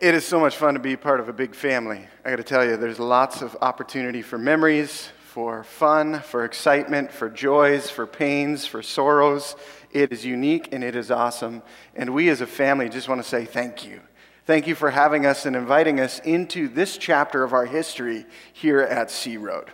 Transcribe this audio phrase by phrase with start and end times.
[0.00, 2.06] It is so much fun to be part of a big family.
[2.24, 7.12] I got to tell you, there's lots of opportunity for memories, for fun, for excitement,
[7.12, 9.56] for joys, for pains, for sorrows.
[9.92, 11.62] It is unique and it is awesome.
[11.94, 14.00] And we as a family just want to say thank you.
[14.46, 18.24] Thank you for having us and inviting us into this chapter of our history
[18.54, 19.70] here at Sea Road.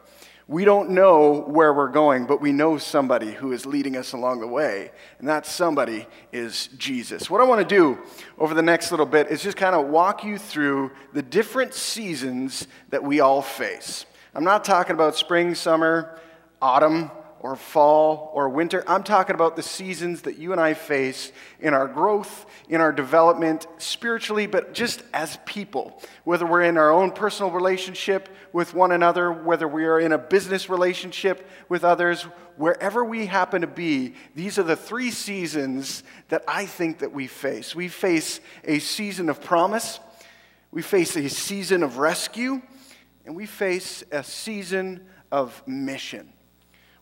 [0.49, 4.41] We don't know where we're going, but we know somebody who is leading us along
[4.41, 7.29] the way, and that somebody is Jesus.
[7.29, 7.99] What I want to do
[8.39, 12.69] over the next little bit is just kind of walk you through the different seasons
[12.91, 14.07] that we all face.
[14.37, 16.21] I'm not talking about spring, summer,
[16.63, 17.11] autumn,
[17.47, 18.83] or fall or winter.
[18.89, 22.91] I'm talking about the seasons that you and I face in our growth, in our
[22.91, 26.03] development, spiritually, but just as people.
[26.25, 30.19] Whether we're in our own personal relationship with one another, whether we are in a
[30.19, 32.23] business relationship with others,
[32.57, 37.29] wherever we happen to be, these are the three seasons that I think that we
[37.29, 37.77] face.
[37.77, 40.01] We face a season of promise,
[40.73, 42.61] we face a season of rescue,
[43.25, 46.33] and we face a season of mission.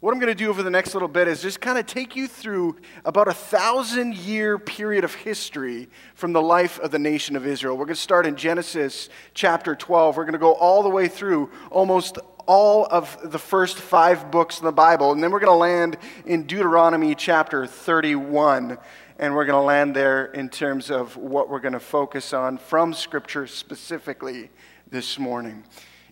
[0.04, 2.14] What I'm going to do over the next little bit is just kind of take
[2.14, 7.36] you through about a thousand year period of history from the life of the nation
[7.36, 7.74] of Israel.
[7.78, 10.18] We're going to start in Genesis chapter 12.
[10.18, 14.58] We're going to go all the way through almost all of the first five books
[14.58, 15.10] in the Bible.
[15.12, 18.76] And then we're going to land in Deuteronomy chapter 31.
[19.18, 22.58] And we're going to land there in terms of what we're going to focus on
[22.58, 24.50] from Scripture specifically
[24.90, 25.64] this morning.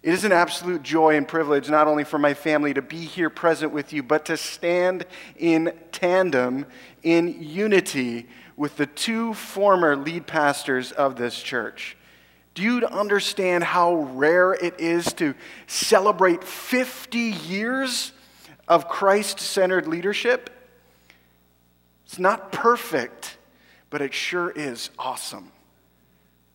[0.02, 3.30] It is an absolute joy and privilege, not only for my family to be here
[3.30, 6.66] present with you, but to stand in tandem,
[7.04, 11.96] in unity with the two former lead pastors of this church.
[12.54, 15.34] Do you understand how rare it is to
[15.68, 18.12] celebrate 50 years
[18.66, 20.50] of Christ centered leadership?
[22.06, 23.38] It's not perfect,
[23.88, 25.52] but it sure is awesome.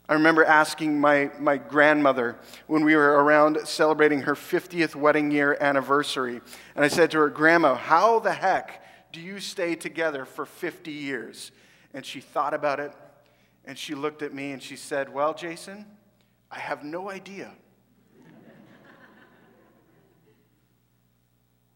[0.10, 5.58] I remember asking my, my grandmother when we were around celebrating her 50th wedding year
[5.60, 6.40] anniversary.
[6.76, 10.92] And I said to her, Grandma, how the heck do you stay together for 50
[10.92, 11.52] years?
[11.94, 12.94] And she thought about it
[13.68, 15.86] and she looked at me and she said, Well, Jason,
[16.50, 17.52] I have no idea.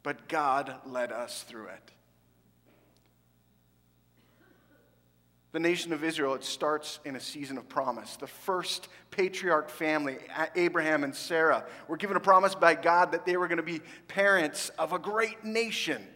[0.01, 1.91] but God led us through it.
[5.51, 8.15] The nation of Israel, it starts in a season of promise.
[8.15, 10.17] The first patriarch family,
[10.55, 13.81] Abraham and Sarah, were given a promise by God that they were going to be
[14.07, 16.07] parents of a great nation.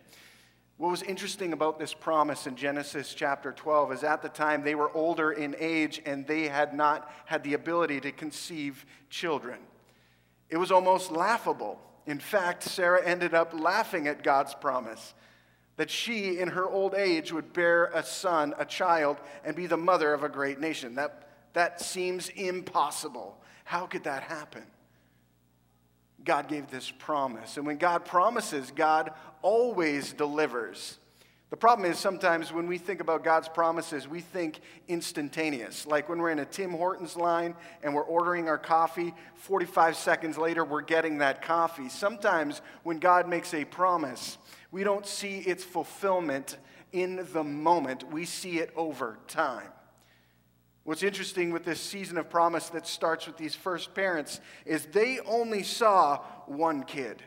[0.77, 4.75] What was interesting about this promise in Genesis chapter 12 is at the time they
[4.75, 9.59] were older in age and they had not had the ability to conceive children.
[10.49, 11.79] It was almost laughable.
[12.05, 15.13] In fact, Sarah ended up laughing at God's promise
[15.77, 19.77] that she, in her old age, would bear a son, a child, and be the
[19.77, 20.95] mother of a great nation.
[20.95, 23.37] That, that seems impossible.
[23.65, 24.63] How could that happen?
[26.23, 27.57] God gave this promise.
[27.57, 30.97] And when God promises, God always delivers.
[31.51, 35.85] The problem is sometimes when we think about God's promises, we think instantaneous.
[35.85, 40.37] Like when we're in a Tim Hortons line and we're ordering our coffee, 45 seconds
[40.37, 41.87] later, we're getting that coffee.
[41.87, 44.39] Sometimes when God makes a promise,
[44.75, 46.57] we don't see its fulfillment
[46.91, 49.69] in the moment, we see it over time.
[50.83, 55.21] What's interesting with this season of promise that starts with these first parents is they
[55.21, 57.23] only saw one kid.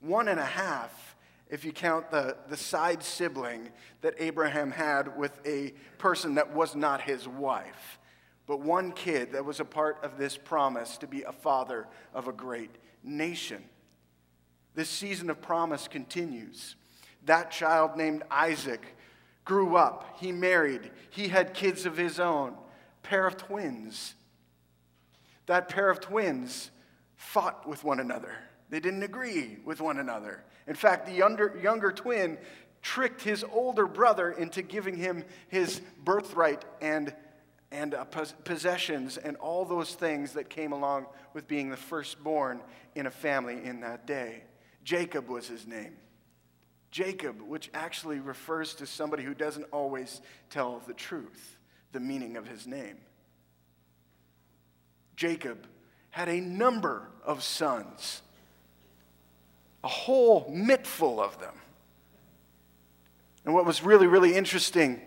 [0.00, 1.14] One and a half,
[1.48, 3.68] if you count the, the side sibling
[4.00, 8.00] that Abraham had with a person that was not his wife.
[8.48, 12.26] But one kid that was a part of this promise to be a father of
[12.26, 12.74] a great
[13.04, 13.62] nation.
[14.78, 16.76] This season of promise continues.
[17.24, 18.94] That child named Isaac
[19.44, 22.54] grew up, he married, he had kids of his own,
[23.02, 24.14] pair of twins.
[25.46, 26.70] That pair of twins
[27.16, 28.30] fought with one another.
[28.70, 30.44] They didn't agree with one another.
[30.68, 32.38] In fact, the younger, younger twin
[32.80, 37.12] tricked his older brother into giving him his birthright and,
[37.72, 42.60] and uh, possessions and all those things that came along with being the firstborn
[42.94, 44.44] in a family in that day.
[44.84, 45.96] Jacob was his name.
[46.90, 50.20] Jacob, which actually refers to somebody who doesn't always
[50.50, 51.58] tell the truth,
[51.92, 52.96] the meaning of his name.
[55.16, 55.66] Jacob
[56.10, 58.22] had a number of sons,
[59.84, 61.54] a whole mittful of them.
[63.44, 65.00] And what was really, really interesting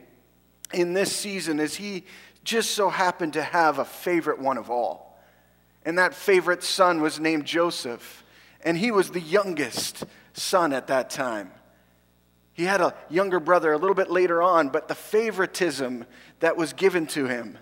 [0.73, 2.05] in this season is he
[2.43, 5.19] just so happened to have a favorite one of all.
[5.85, 8.23] And that favorite son was named Joseph
[8.63, 10.03] and he was the youngest
[10.33, 11.51] son at that time.
[12.53, 16.05] He had a younger brother a little bit later on, but the favoritism
[16.39, 17.57] that was given to him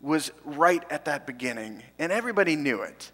[0.00, 3.12] was right at that beginning, and everybody knew it.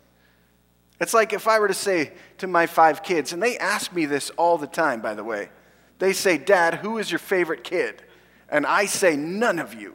[1.00, 4.06] It's like if I were to say to my five kids, and they ask me
[4.06, 5.50] this all the time, by the way.
[5.98, 8.02] They say, Dad, who is your favorite kid?
[8.48, 9.94] And I say, None of you.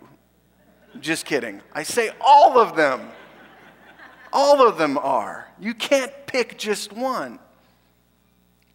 [0.99, 1.61] Just kidding.
[1.73, 3.09] I say, All of them.
[4.33, 5.47] All of them are.
[5.59, 7.39] You can't pick just one.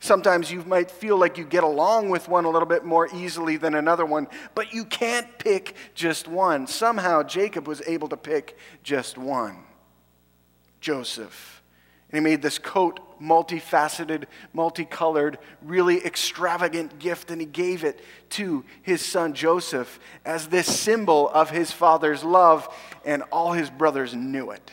[0.01, 3.57] Sometimes you might feel like you get along with one a little bit more easily
[3.57, 6.67] than another one, but you can't pick just one.
[6.67, 9.65] Somehow Jacob was able to pick just one
[10.81, 11.63] Joseph.
[12.11, 18.01] And he made this coat multifaceted, multicolored, really extravagant gift, and he gave it
[18.31, 22.69] to his son Joseph as this symbol of his father's love,
[23.05, 24.71] and all his brothers knew it.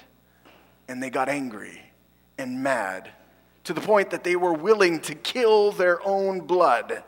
[0.87, 1.81] And they got angry
[2.37, 3.09] and mad
[3.63, 7.03] to the point that they were willing to kill their own blood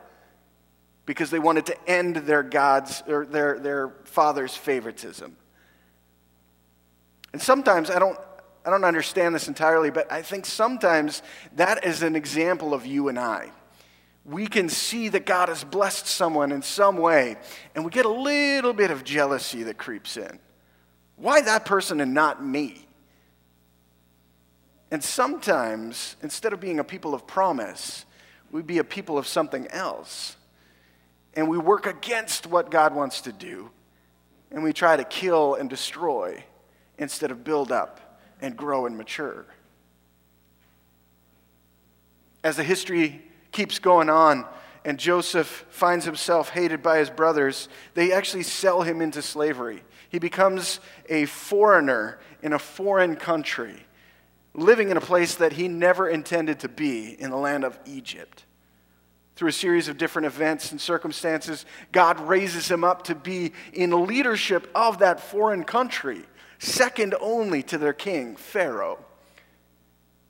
[1.04, 5.36] because they wanted to end their God's or their, their father's favoritism.
[7.32, 8.18] And sometimes I don't
[8.66, 11.22] I don't understand this entirely, but I think sometimes
[11.54, 13.52] that is an example of you and I.
[14.24, 17.36] We can see that God has blessed someone in some way,
[17.76, 20.40] and we get a little bit of jealousy that creeps in.
[21.14, 22.85] Why that person and not me?
[24.90, 28.04] And sometimes, instead of being a people of promise,
[28.52, 30.36] we be a people of something else.
[31.34, 33.70] And we work against what God wants to do,
[34.50, 36.44] and we try to kill and destroy
[36.98, 39.44] instead of build up and grow and mature.
[42.44, 44.46] As the history keeps going on,
[44.84, 49.82] and Joseph finds himself hated by his brothers, they actually sell him into slavery.
[50.08, 50.78] He becomes
[51.08, 53.85] a foreigner in a foreign country
[54.56, 58.44] living in a place that he never intended to be in the land of Egypt.
[59.36, 64.06] Through a series of different events and circumstances, God raises him up to be in
[64.06, 66.22] leadership of that foreign country,
[66.58, 68.98] second only to their king, Pharaoh.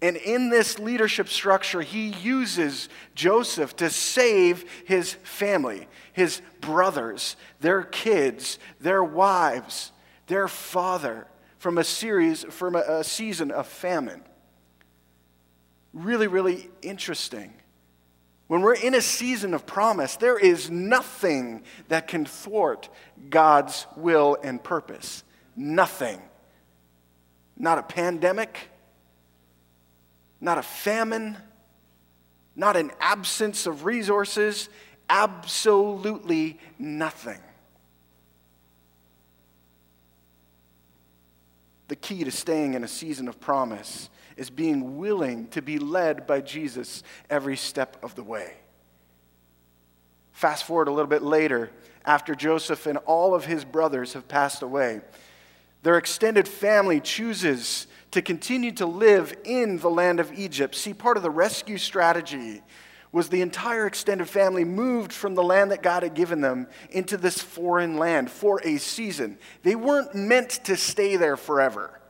[0.03, 7.83] And in this leadership structure, he uses Joseph to save his family, his brothers, their
[7.83, 9.93] kids, their wives,
[10.27, 11.29] their father
[11.67, 14.23] from a series, from a, a season of famine.
[15.93, 17.53] Really, really interesting.
[18.47, 22.89] When we're in a season of promise, there is nothing that can thwart
[23.31, 25.25] God's will and purpose.
[25.57, 26.23] Nothing.
[27.59, 28.71] Not a pandemic,
[30.41, 31.37] not a famine,
[32.55, 34.69] not an absence of resources,
[35.11, 37.41] absolutely nothing.
[41.89, 46.27] The key to staying in a season of promise is being willing to be led
[46.27, 48.55] by Jesus every step of the way.
[50.33, 51.71] Fast forward a little bit later,
[52.05, 55.01] after Joseph and all of his brothers have passed away,
[55.83, 60.75] their extended family chooses to continue to live in the land of Egypt.
[60.75, 62.63] See, part of the rescue strategy
[63.13, 67.17] was the entire extended family moved from the land that God had given them into
[67.17, 69.39] this foreign land for a season.
[69.63, 72.01] They weren't meant to stay there forever.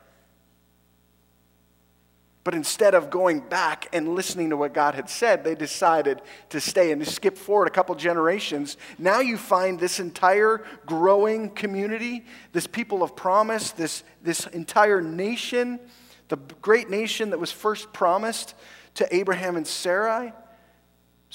[2.46, 6.60] But instead of going back and listening to what God had said, they decided to
[6.60, 8.76] stay and to skip forward a couple generations.
[8.98, 15.80] Now you find this entire growing community, this people of promise, this, this entire nation,
[16.28, 18.54] the great nation that was first promised
[18.94, 20.32] to Abraham and Sarai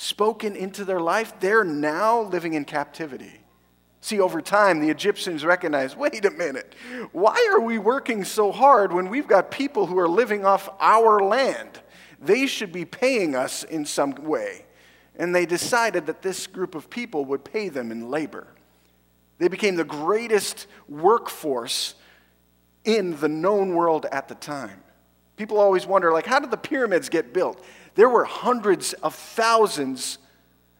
[0.01, 3.39] spoken into their life, they're now living in captivity.
[4.01, 6.73] See, over time, the Egyptians recognized wait a minute,
[7.11, 11.19] why are we working so hard when we've got people who are living off our
[11.19, 11.79] land?
[12.19, 14.65] They should be paying us in some way.
[15.17, 18.47] And they decided that this group of people would pay them in labor.
[19.37, 21.93] They became the greatest workforce
[22.85, 24.81] in the known world at the time.
[25.37, 27.63] People always wonder, like, how did the pyramids get built?
[27.95, 30.17] There were hundreds of thousands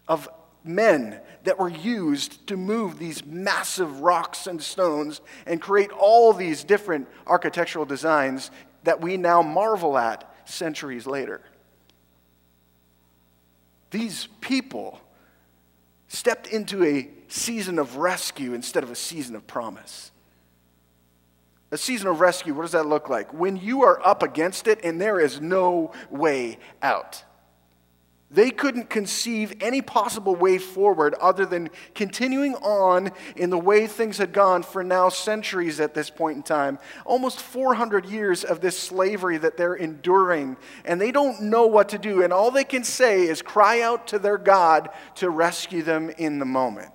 [0.08, 0.30] of
[0.63, 6.63] men that were used to move these massive rocks and stones and create all these
[6.63, 8.51] different architectural designs
[8.84, 11.41] that we now marvel at centuries later.
[13.89, 15.01] These people
[16.08, 20.12] stepped into a season of rescue instead of a season of promise.
[21.72, 23.34] A season of rescue, what does that look like?
[23.34, 27.24] When you are up against it and there is no way out.
[28.34, 34.18] They couldn't conceive any possible way forward other than continuing on in the way things
[34.18, 36.80] had gone for now centuries at this point in time.
[37.06, 41.98] Almost 400 years of this slavery that they're enduring, and they don't know what to
[41.98, 42.24] do.
[42.24, 46.40] And all they can say is cry out to their God to rescue them in
[46.40, 46.94] the moment.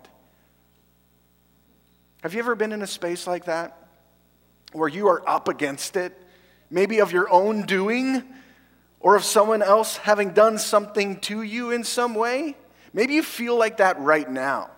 [2.22, 3.85] Have you ever been in a space like that?
[4.76, 6.12] Where you are up against it,
[6.70, 8.22] maybe of your own doing,
[9.00, 12.56] or of someone else having done something to you in some way?
[12.92, 14.70] Maybe you feel like that right now,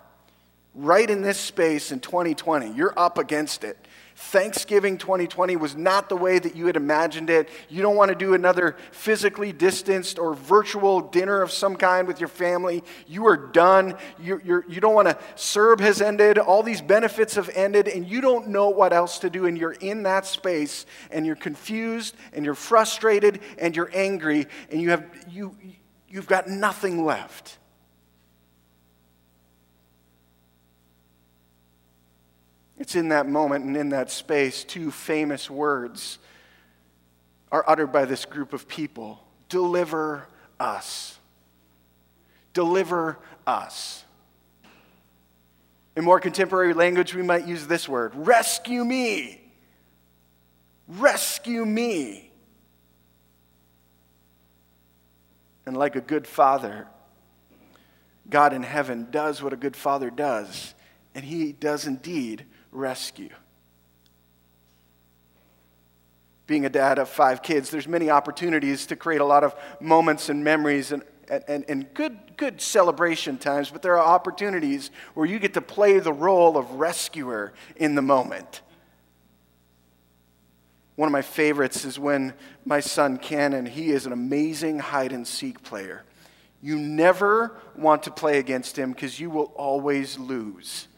[0.75, 2.73] right in this space in 2020.
[2.73, 3.78] You're up against it.
[4.21, 7.49] Thanksgiving 2020 was not the way that you had imagined it.
[7.69, 12.19] You don't want to do another physically distanced or virtual dinner of some kind with
[12.19, 12.83] your family.
[13.07, 13.97] You are done.
[14.21, 16.37] You're, you're, you do not want to, CERB has ended.
[16.37, 19.47] All these benefits have ended, and you don't know what else to do.
[19.47, 24.83] And you're in that space, and you're confused, and you're frustrated, and you're angry, and
[24.83, 25.57] you have, you,
[26.09, 27.58] you've got nothing left.
[32.88, 36.18] It's in that moment and in that space, two famous words
[37.52, 40.26] are uttered by this group of people Deliver
[40.59, 41.18] us.
[42.54, 44.04] Deliver us.
[45.97, 49.38] In more contemporary language, we might use this word rescue me.
[50.87, 52.33] Rescue me.
[55.66, 56.87] And like a good father,
[58.30, 60.73] God in heaven does what a good father does,
[61.14, 63.31] and he does indeed rescue.
[66.47, 70.29] Being a dad of five kids, there's many opportunities to create a lot of moments
[70.29, 71.03] and memories and,
[71.47, 75.99] and, and good, good celebration times, but there are opportunities where you get to play
[75.99, 78.63] the role of rescuer in the moment.
[80.97, 82.35] One of my favorites is when
[82.65, 86.03] my son Cannon, he is an amazing hide and seek player.
[86.61, 90.89] You never want to play against him because you will always lose.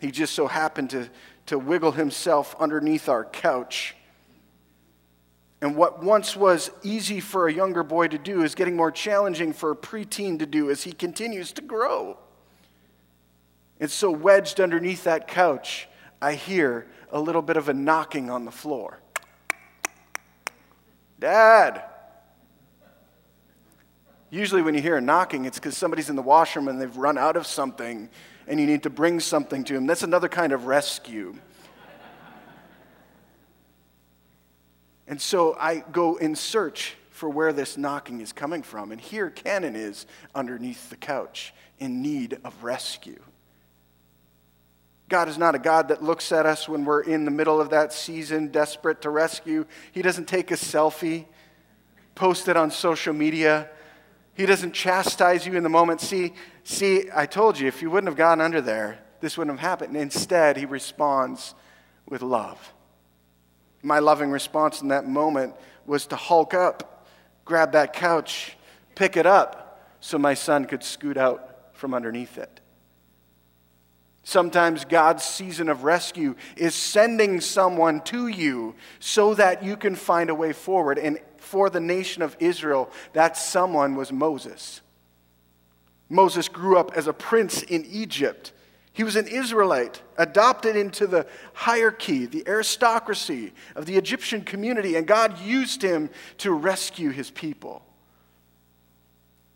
[0.00, 1.08] He just so happened to,
[1.46, 3.96] to wiggle himself underneath our couch.
[5.60, 9.52] And what once was easy for a younger boy to do is getting more challenging
[9.52, 12.16] for a preteen to do as he continues to grow.
[13.80, 15.88] And so, wedged underneath that couch,
[16.20, 18.98] I hear a little bit of a knocking on the floor.
[21.18, 21.82] Dad!
[24.30, 27.16] Usually, when you hear a knocking, it's because somebody's in the washroom and they've run
[27.16, 28.10] out of something
[28.48, 29.86] and you need to bring something to him.
[29.86, 31.36] That's another kind of rescue.
[35.06, 38.90] and so I go in search for where this knocking is coming from.
[38.90, 43.20] And here Cannon is underneath the couch in need of rescue.
[45.08, 47.70] God is not a God that looks at us when we're in the middle of
[47.70, 49.66] that season, desperate to rescue.
[49.92, 51.24] He doesn't take a selfie,
[52.14, 53.70] post it on social media.
[54.38, 56.00] He doesn't chastise you in the moment.
[56.00, 56.32] See,
[56.68, 59.96] See, I told you, if you wouldn't have gone under there, this wouldn't have happened.
[59.96, 61.54] Instead, he responds
[62.06, 62.74] with love.
[63.82, 65.54] My loving response in that moment
[65.86, 67.08] was to hulk up,
[67.46, 68.54] grab that couch,
[68.96, 72.60] pick it up, so my son could scoot out from underneath it.
[74.24, 80.28] Sometimes God's season of rescue is sending someone to you so that you can find
[80.28, 80.98] a way forward.
[80.98, 84.82] And for the nation of Israel, that someone was Moses.
[86.10, 88.52] Moses grew up as a prince in Egypt.
[88.92, 95.06] He was an Israelite, adopted into the hierarchy, the aristocracy of the Egyptian community, and
[95.06, 97.82] God used him to rescue his people.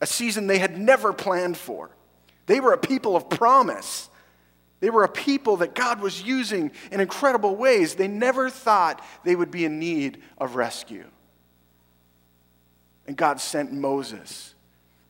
[0.00, 1.90] A season they had never planned for.
[2.46, 4.08] They were a people of promise.
[4.80, 7.94] They were a people that God was using in incredible ways.
[7.94, 11.06] They never thought they would be in need of rescue.
[13.06, 14.54] And God sent Moses.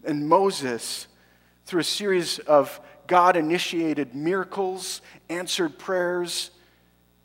[0.05, 1.07] And Moses
[1.67, 6.51] through a series of God initiated miracles, answered prayers,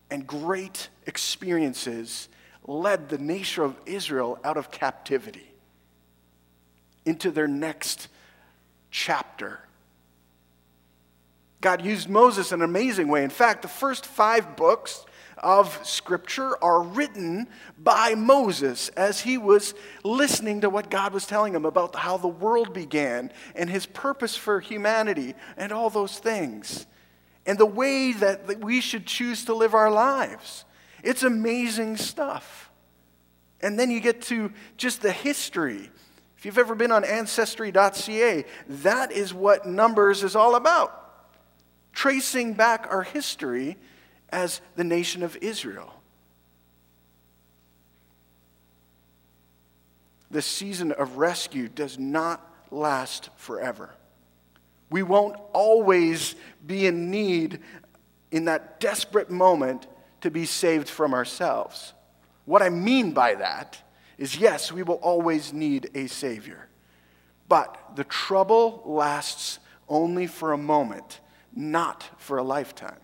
[0.09, 2.29] and great experiences,
[2.65, 5.49] led the nation of Israel out of captivity
[7.05, 8.09] into their next
[8.91, 9.59] chapter.
[11.61, 13.23] God used Moses in an amazing way.
[13.23, 15.05] In fact, the first five books
[15.39, 21.53] of Scripture are written by Moses as he was listening to what God was telling
[21.53, 26.85] him about how the world began and his purpose for humanity and all those things
[27.47, 30.65] and the way that we should choose to live our lives.
[31.03, 32.69] It's amazing stuff.
[33.61, 35.89] And then you get to just the history.
[36.37, 40.93] If you've ever been on ancestry.ca, that is what Numbers is all about.
[41.93, 43.77] Tracing back our history
[44.29, 45.93] as the nation of Israel.
[50.29, 53.93] The season of rescue does not last forever.
[54.89, 57.59] We won't always be in need
[58.31, 59.87] in that desperate moment
[60.21, 61.93] to be saved from ourselves.
[62.45, 63.81] What I mean by that
[64.17, 66.67] is yes, we will always need a Savior.
[67.47, 71.21] But the trouble lasts only for a moment,
[71.55, 72.99] not for a lifetime.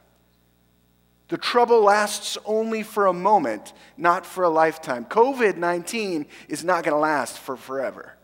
[1.30, 5.06] The trouble lasts only for a moment, not for a lifetime.
[5.06, 8.15] COVID 19 is not going to last for forever.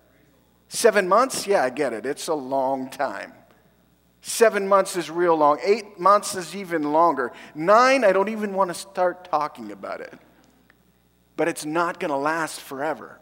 [0.68, 1.48] Seven months?
[1.48, 2.06] Yeah, I get it.
[2.06, 3.34] It's a long time.
[4.22, 5.60] Seven months is real long.
[5.64, 7.32] Eight months is even longer.
[7.56, 10.14] Nine, I don't even want to start talking about it.
[11.38, 13.20] But it's not going to last forever.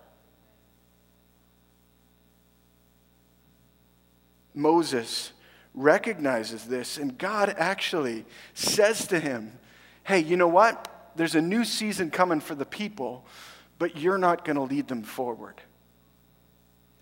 [4.55, 5.31] Moses
[5.75, 9.53] recognizes this, and God actually says to him,
[10.07, 11.11] Hey, you know what?
[11.17, 13.25] There's a new season coming for the people,
[13.77, 15.55] but you're not going to lead them forward.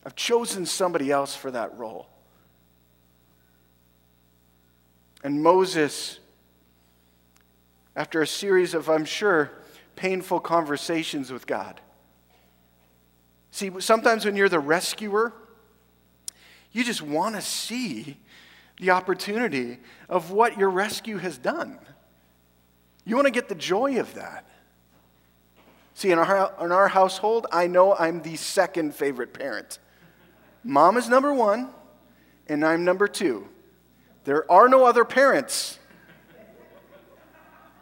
[0.03, 2.07] I've chosen somebody else for that role.
[5.23, 6.17] And Moses,
[7.95, 9.51] after a series of, I'm sure,
[9.95, 11.79] painful conversations with God.
[13.51, 15.31] See, sometimes when you're the rescuer,
[16.71, 18.17] you just want to see
[18.79, 19.77] the opportunity
[20.09, 21.77] of what your rescue has done.
[23.05, 24.45] You want to get the joy of that.
[25.93, 29.79] See, in our, in our household, I know I'm the second favorite parent.
[30.63, 31.69] Mom is number one,
[32.47, 33.47] and I'm number two.
[34.25, 35.79] There are no other parents.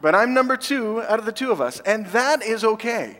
[0.00, 3.18] But I'm number two out of the two of us, and that is okay.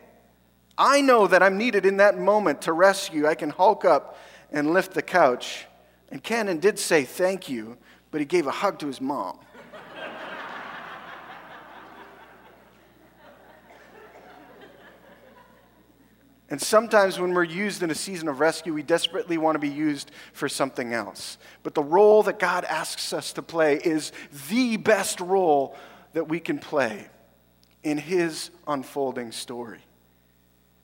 [0.76, 3.26] I know that I'm needed in that moment to rescue.
[3.26, 4.18] I can hulk up
[4.52, 5.66] and lift the couch.
[6.10, 7.78] And Cannon did say thank you,
[8.10, 9.38] but he gave a hug to his mom.
[16.54, 19.68] And sometimes when we're used in a season of rescue, we desperately want to be
[19.68, 21.36] used for something else.
[21.64, 24.12] But the role that God asks us to play is
[24.46, 25.74] the best role
[26.12, 27.08] that we can play
[27.82, 29.80] in His unfolding story.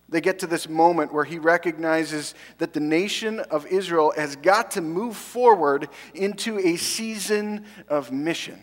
[0.08, 4.72] They get to this moment where he recognizes that the nation of Israel has got
[4.72, 8.60] to move forward into a season of mission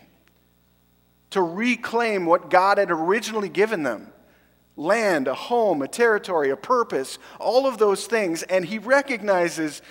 [1.30, 4.12] to reclaim what God had originally given them
[4.78, 8.42] land, a home, a territory, a purpose, all of those things.
[8.44, 9.82] And he recognizes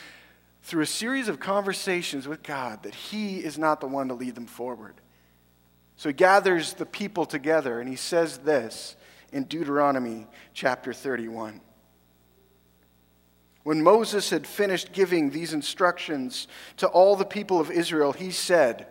[0.63, 4.35] through a series of conversations with God that he is not the one to lead
[4.35, 4.95] them forward.
[5.97, 8.95] So he gathers the people together and he says this
[9.31, 11.61] in Deuteronomy chapter 31.
[13.63, 16.47] When Moses had finished giving these instructions
[16.77, 18.87] to all the people of Israel, he said,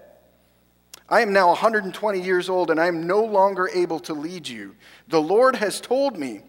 [1.08, 4.74] I am now 120 years old and I am no longer able to lead you.
[5.08, 6.42] The Lord has told me,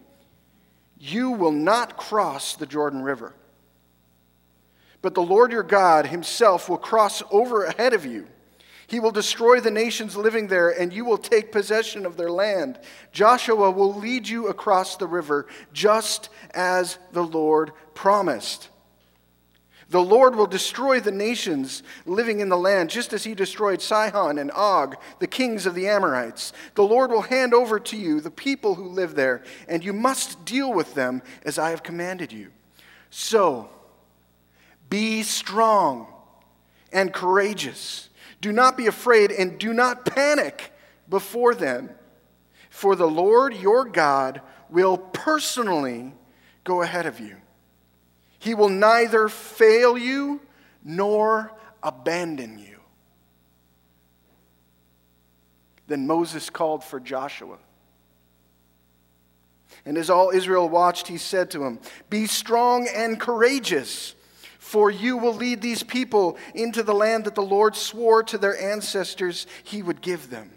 [0.98, 3.34] You will not cross the Jordan River.
[5.00, 8.26] But the Lord your God himself will cross over ahead of you.
[8.88, 12.80] He will destroy the nations living there, and you will take possession of their land.
[13.12, 18.70] Joshua will lead you across the river, just as the Lord promised.
[19.90, 24.38] The Lord will destroy the nations living in the land, just as he destroyed Sihon
[24.38, 26.52] and Og, the kings of the Amorites.
[26.74, 30.44] The Lord will hand over to you the people who live there, and you must
[30.44, 32.48] deal with them as I have commanded you.
[33.08, 33.70] So,
[34.90, 36.06] be strong
[36.92, 38.10] and courageous.
[38.42, 40.70] Do not be afraid and do not panic
[41.08, 41.90] before them,
[42.68, 46.12] for the Lord your God will personally
[46.64, 47.36] go ahead of you.
[48.48, 50.40] He will neither fail you
[50.82, 52.78] nor abandon you.
[55.86, 57.58] Then Moses called for Joshua.
[59.84, 64.14] And as all Israel watched, he said to him, Be strong and courageous,
[64.58, 68.58] for you will lead these people into the land that the Lord swore to their
[68.58, 70.52] ancestors he would give them.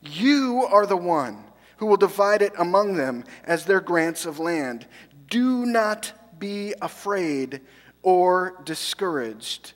[0.00, 1.42] You are the one
[1.78, 4.86] who will divide it among them as their grants of land.
[5.28, 7.60] Do not be afraid
[8.02, 9.72] or discouraged,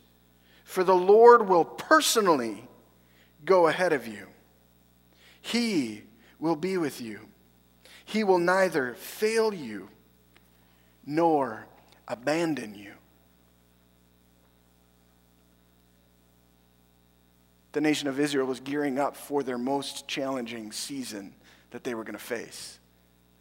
[0.64, 2.68] for the Lord will personally
[3.44, 4.26] go ahead of you.
[5.40, 6.02] He
[6.38, 7.20] will be with you.
[8.04, 9.88] He will neither fail you
[11.06, 11.66] nor
[12.08, 12.92] abandon you.
[17.72, 21.34] The nation of Israel was gearing up for their most challenging season
[21.70, 22.78] that they were going to face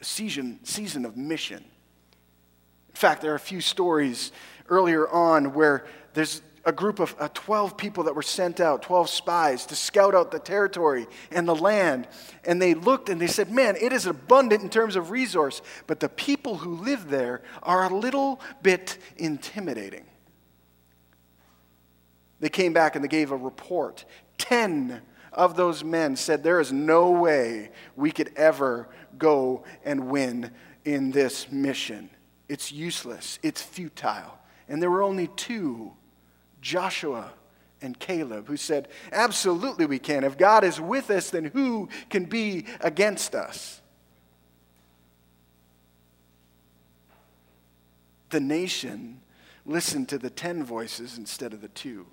[0.01, 1.63] a season, season of mission.
[2.99, 4.33] In fact, there are a few stories
[4.67, 5.85] earlier on where
[6.15, 10.13] there's a group of uh, 12 people that were sent out, 12 spies, to scout
[10.13, 12.09] out the territory and the land.
[12.43, 16.01] And they looked and they said, Man, it is abundant in terms of resource, but
[16.01, 20.03] the people who live there are a little bit intimidating.
[22.41, 24.03] They came back and they gave a report.
[24.39, 30.51] 10 of those men said, There is no way we could ever go and win
[30.83, 32.09] in this mission.
[32.49, 34.37] It's useless, it's futile.
[34.67, 35.93] And there were only two
[36.61, 37.31] Joshua
[37.81, 40.23] and Caleb, who said, Absolutely, we can.
[40.23, 43.81] If God is with us, then who can be against us?
[48.31, 49.21] The nation
[49.65, 52.05] listened to the ten voices instead of the two.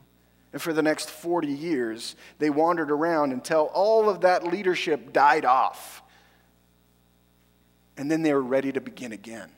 [0.53, 5.45] And for the next 40 years, they wandered around until all of that leadership died
[5.45, 6.03] off.
[7.99, 9.51] And then they were ready to begin again.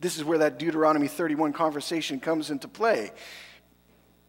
[0.00, 3.10] This is where that Deuteronomy 31 conversation comes into play.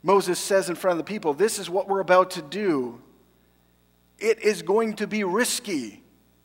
[0.01, 3.01] Moses says in front of the people, This is what we're about to do.
[4.19, 6.03] It is going to be risky,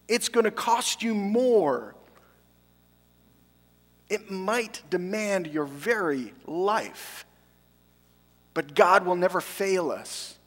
[0.08, 1.94] it's going to cost you more.
[4.08, 7.24] It might demand your very life.
[8.52, 10.38] But God will never fail us,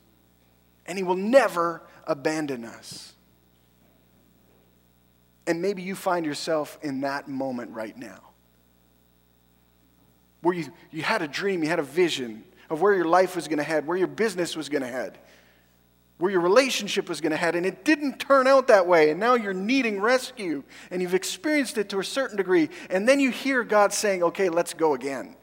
[0.85, 3.13] and He will never abandon us.
[5.47, 8.34] And maybe you find yourself in that moment right now
[10.45, 13.47] where you, you had a dream, you had a vision of where your life was
[13.47, 15.17] going to head, where your business was going to head,
[16.19, 19.19] where your relationship was going to head, and it didn't turn out that way, and
[19.19, 23.31] now you're needing rescue, and you've experienced it to a certain degree, and then you
[23.31, 25.35] hear God saying, okay, let's go again.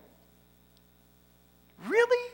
[1.89, 2.33] Really?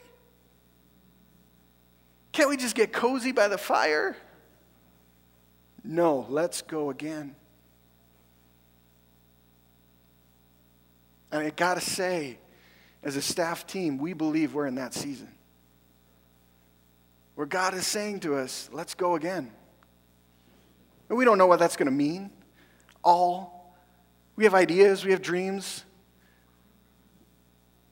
[2.33, 4.15] Can't we just get cozy by the fire?
[5.83, 7.35] No, let's go again.
[11.33, 12.37] And I gotta say,
[13.03, 15.29] as a staff team, we believe we're in that season
[17.39, 19.53] where God is saying to us, let's go again.
[21.09, 22.31] And we don't know what that's going to mean.
[23.05, 23.77] All.
[24.35, 25.85] We have ideas, we have dreams,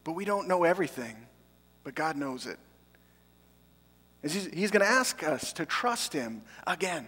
[0.03, 1.17] but we don't know everything.
[1.85, 2.59] But God knows it.
[4.23, 7.07] He's, he's going to ask us to trust Him again,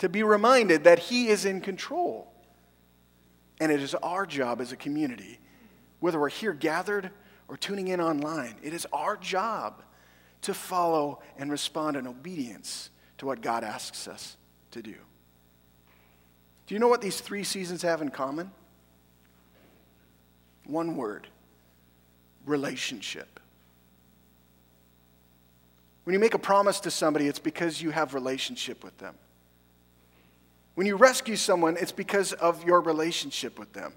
[0.00, 2.30] to be reminded that He is in control.
[3.60, 5.38] And it is our job as a community
[6.00, 7.10] whether we're here gathered
[7.48, 9.82] or tuning in online, it is our job
[10.42, 14.36] to follow and respond in obedience to what God asks us
[14.72, 14.94] to do.
[16.66, 18.50] Do you know what these three seasons have in common?
[20.64, 21.28] One word
[22.44, 23.40] relationship.
[26.04, 29.16] When you make a promise to somebody, it's because you have relationship with them.
[30.76, 33.92] When you rescue someone, it's because of your relationship with them.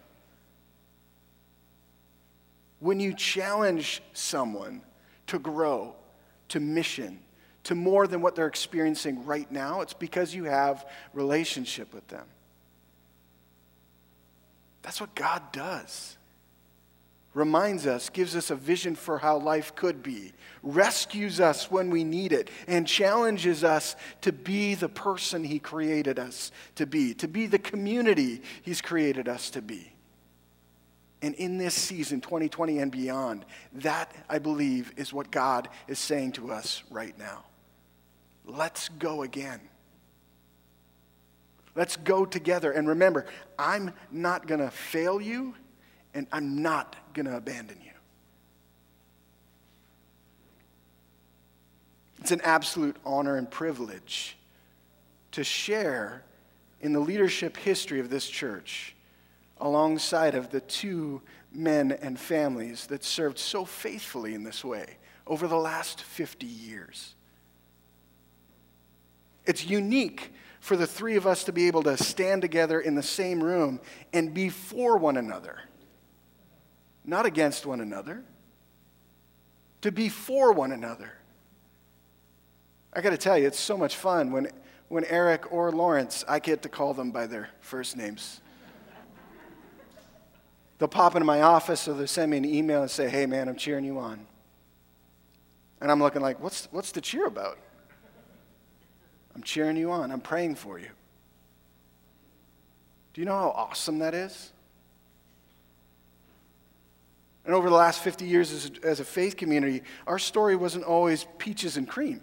[2.79, 4.81] When you challenge someone
[5.27, 5.95] to grow,
[6.49, 7.19] to mission,
[7.63, 12.25] to more than what they're experiencing right now, it's because you have relationship with them.
[14.81, 16.17] That's what God does.
[17.35, 22.03] Reminds us, gives us a vision for how life could be, rescues us when we
[22.03, 27.27] need it, and challenges us to be the person He created us to be, to
[27.27, 29.93] be the community He's created us to be.
[31.21, 36.33] And in this season, 2020 and beyond, that, I believe, is what God is saying
[36.33, 37.43] to us right now.
[38.45, 39.59] Let's go again.
[41.75, 42.71] Let's go together.
[42.71, 43.25] And remember,
[43.57, 45.55] I'm not going to fail you,
[46.13, 47.91] and I'm not going to abandon you.
[52.21, 54.37] It's an absolute honor and privilege
[55.31, 56.23] to share
[56.81, 58.95] in the leadership history of this church
[59.59, 65.47] alongside of the two men and families that served so faithfully in this way over
[65.47, 67.15] the last 50 years.
[69.45, 73.03] It's unique for the three of us to be able to stand together in the
[73.03, 73.79] same room
[74.13, 75.59] and be for one another,
[77.05, 78.23] not against one another,
[79.81, 81.13] to be for one another.
[82.93, 84.49] I got to tell you, it's so much fun when,
[84.89, 88.41] when Eric or Lawrence, I get to call them by their first names.
[90.79, 93.47] They'll pop into my office or they'll send me an email and say, hey, man,
[93.49, 94.25] I'm cheering you on.
[95.81, 97.57] And I'm looking like, what's, what's the cheer about?
[99.35, 100.11] I'm cheering you on.
[100.11, 100.89] I'm praying for you.
[103.13, 104.51] Do you know how awesome that is?
[107.45, 110.85] And over the last 50 years as a, as a faith community, our story wasn't
[110.85, 112.21] always peaches and cream.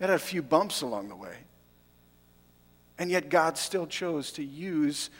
[0.00, 1.36] It had a few bumps along the way.
[2.98, 5.10] And yet, God still chose to use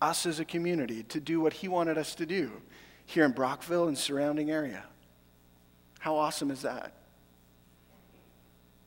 [0.00, 2.50] us as a community to do what He wanted us to do
[3.06, 4.84] here in Brockville and surrounding area.
[5.98, 6.92] How awesome is that?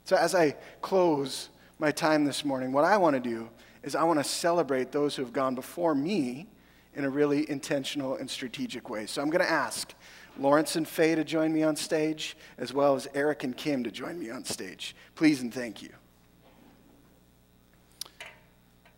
[0.06, 1.50] So, as I close
[1.80, 3.50] my time this morning, what I want to do
[3.84, 6.48] is I want to celebrate those who have gone before me
[6.96, 9.06] in a really intentional and strategic way.
[9.06, 9.94] So, I'm going to ask
[10.38, 13.92] Lawrence and Faye to join me on stage, as well as Eric and Kim to
[13.92, 14.96] join me on stage.
[15.16, 15.90] Please and thank you.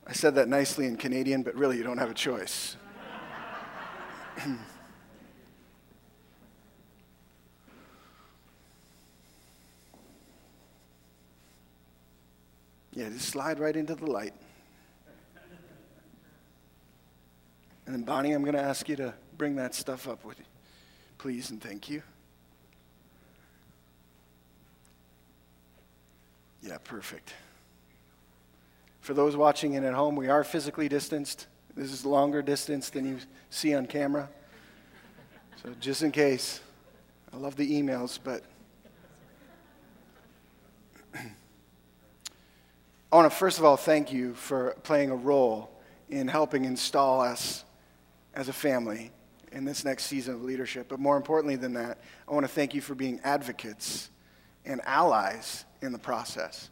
[0.08, 2.78] I said that nicely in Canadian, but really, you don't have a choice.
[12.94, 14.34] yeah, just slide right into the light.
[17.86, 20.46] And then, Bonnie, I'm going to ask you to bring that stuff up with you,
[21.18, 22.02] please, and thank you.
[26.62, 27.34] Yeah, perfect.
[29.06, 31.46] For those watching in at home, we are physically distanced.
[31.76, 33.20] This is longer distance than you
[33.52, 34.28] see on camera.
[35.62, 36.60] So, just in case,
[37.32, 38.41] I love the emails, but
[41.13, 41.20] I
[43.12, 45.70] want to first of all thank you for playing a role
[46.10, 47.63] in helping install us
[48.34, 49.12] as a family
[49.52, 50.88] in this next season of leadership.
[50.89, 54.10] But more importantly than that, I want to thank you for being advocates
[54.65, 56.72] and allies in the process.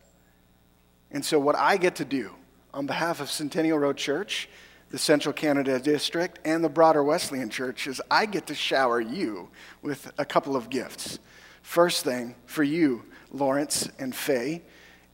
[1.13, 2.31] And so, what I get to do
[2.73, 4.49] on behalf of Centennial Road Church,
[4.89, 9.49] the Central Canada District, and the broader Wesleyan Church is I get to shower you
[9.83, 11.19] with a couple of gifts.
[11.61, 14.63] First thing for you, Lawrence and Faye,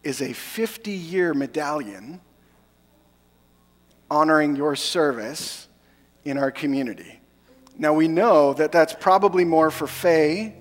[0.03, 2.21] is a 50 year medallion
[4.09, 5.67] honoring your service
[6.23, 7.19] in our community.
[7.77, 10.55] Now, we know that that's probably more for Faye.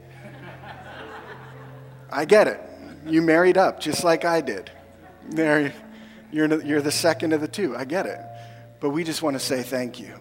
[2.10, 2.60] I get it.
[3.06, 4.70] You married up just like I did.
[5.30, 5.74] There,
[6.32, 7.76] you're, you're the second of the two.
[7.76, 8.18] I get it.
[8.80, 10.08] But we just want to say thank you.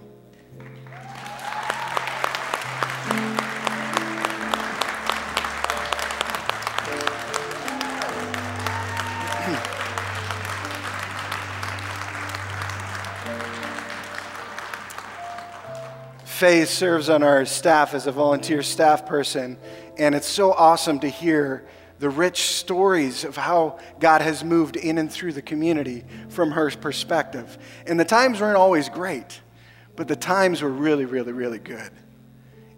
[16.25, 19.57] Faye serves on our staff as a volunteer staff person,
[19.97, 21.65] and it's so awesome to hear
[21.99, 26.69] the rich stories of how God has moved in and through the community from her
[26.71, 27.57] perspective.
[27.85, 29.41] And the times weren't always great,
[29.95, 31.91] but the times were really, really, really good.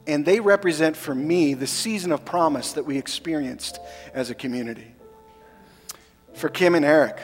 [0.08, 3.80] And they represent for me the season of promise that we experienced
[4.14, 4.96] as a community.
[6.34, 7.20] For Kim and Eric,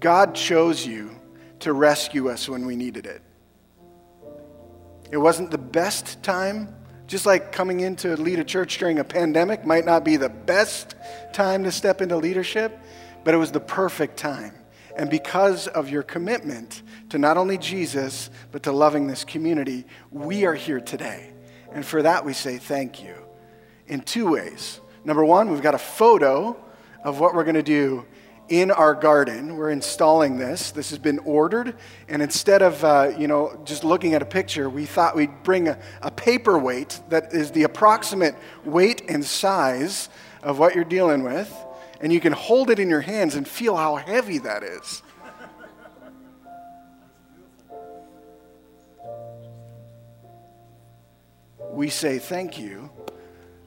[0.00, 1.10] God chose you
[1.60, 3.22] to rescue us when we needed it.
[5.10, 6.74] It wasn't the best time.
[7.10, 10.28] Just like coming in to lead a church during a pandemic might not be the
[10.28, 10.94] best
[11.32, 12.78] time to step into leadership,
[13.24, 14.54] but it was the perfect time.
[14.96, 20.44] And because of your commitment to not only Jesus, but to loving this community, we
[20.44, 21.32] are here today.
[21.72, 23.16] And for that, we say thank you
[23.88, 24.80] in two ways.
[25.04, 26.56] Number one, we've got a photo
[27.02, 28.06] of what we're going to do
[28.50, 29.56] in our garden.
[29.56, 30.72] We're installing this.
[30.72, 31.76] This has been ordered.
[32.08, 35.68] And instead of, uh, you know, just looking at a picture, we thought we'd bring
[35.68, 38.34] a, a paperweight that is the approximate
[38.64, 40.08] weight and size
[40.42, 41.54] of what you're dealing with.
[42.00, 45.02] And you can hold it in your hands and feel how heavy that is.
[51.72, 52.90] We say thank you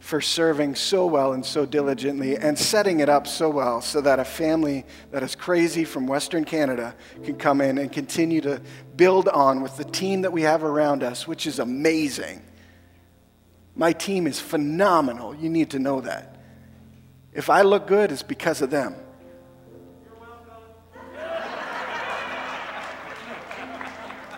[0.04, 4.20] for serving so well and so diligently and setting it up so well so that
[4.20, 8.62] a family that is crazy from Western Canada can come in and continue to
[8.98, 12.42] build on with the team that we have around us, which is amazing.
[13.78, 15.34] My team is phenomenal.
[15.36, 16.36] You need to know that.
[17.32, 18.96] If I look good, it's because of them.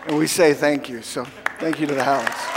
[0.06, 1.02] And we say thank you.
[1.02, 1.26] So,
[1.58, 2.55] thank you to the House.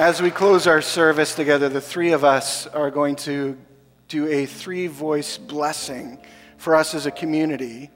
[0.00, 3.58] As we close our service together, the three of us are going to
[4.08, 6.16] do a three voice blessing
[6.56, 7.90] for us as a community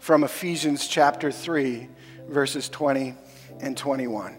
[0.00, 1.88] from Ephesians chapter 3,
[2.28, 3.14] verses 20
[3.60, 4.36] and 21.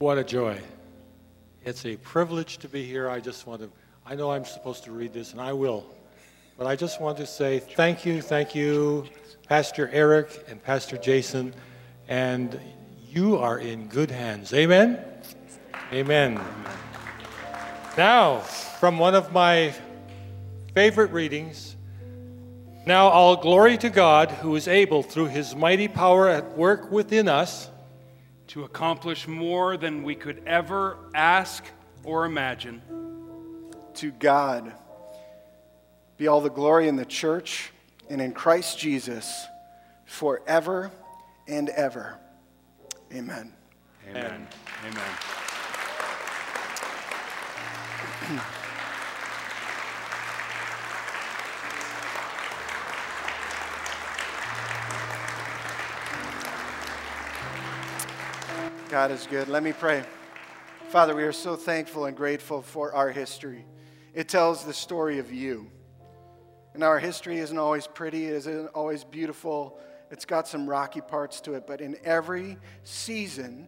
[0.00, 0.60] What a joy.
[1.64, 3.08] It's a privilege to be here.
[3.08, 3.70] I just want to,
[4.04, 5.86] I know I'm supposed to read this, and I will.
[6.58, 9.06] But I just want to say thank you, thank you,
[9.48, 11.54] Pastor Eric and Pastor Jason,
[12.08, 12.58] and
[13.08, 14.52] you are in good hands.
[14.52, 14.98] Amen?
[15.92, 16.40] Amen.
[17.96, 19.72] Now, from one of my
[20.74, 21.76] favorite readings,
[22.84, 27.28] now all glory to God who is able through his mighty power at work within
[27.28, 27.70] us
[28.48, 31.64] to accomplish more than we could ever ask
[32.02, 32.82] or imagine.
[33.94, 34.74] To God
[36.18, 37.70] be all the glory in the church
[38.10, 39.46] and in Christ Jesus
[40.04, 40.90] forever
[41.46, 42.18] and ever.
[43.12, 43.52] Amen.
[44.10, 44.48] Amen.
[44.84, 45.02] Amen.
[58.90, 59.48] God is good.
[59.48, 60.02] Let me pray.
[60.88, 63.64] Father, we are so thankful and grateful for our history.
[64.14, 65.70] It tells the story of you.
[66.78, 69.80] And our history isn't always pretty, it isn't always beautiful.
[70.12, 73.66] It's got some rocky parts to it, but in every season,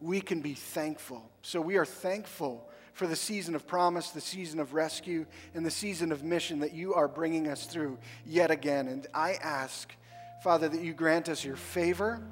[0.00, 1.28] we can be thankful.
[1.42, 5.72] So we are thankful for the season of promise, the season of rescue, and the
[5.72, 8.86] season of mission that you are bringing us through yet again.
[8.86, 9.92] And I ask,
[10.44, 12.22] Father, that you grant us your favor,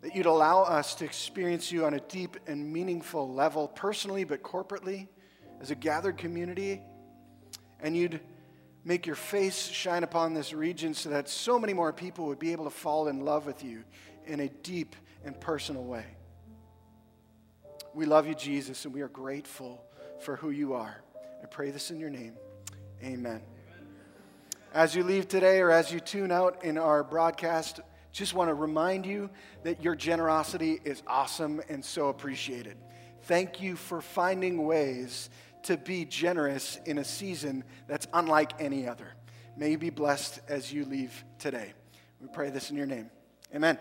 [0.00, 4.42] that you'd allow us to experience you on a deep and meaningful level, personally but
[4.42, 5.06] corporately,
[5.60, 6.82] as a gathered community,
[7.84, 8.18] and you'd
[8.82, 12.50] make your face shine upon this region so that so many more people would be
[12.52, 13.84] able to fall in love with you
[14.26, 16.06] in a deep and personal way.
[17.92, 19.84] We love you, Jesus, and we are grateful
[20.20, 21.02] for who you are.
[21.42, 22.32] I pray this in your name.
[23.02, 23.42] Amen.
[24.72, 27.80] As you leave today or as you tune out in our broadcast,
[28.12, 29.28] just want to remind you
[29.62, 32.78] that your generosity is awesome and so appreciated.
[33.24, 35.28] Thank you for finding ways
[35.64, 39.08] to be generous in a season that's unlike any other.
[39.56, 41.72] May you be blessed as you leave today.
[42.20, 43.10] We pray this in your name.
[43.54, 43.78] Amen.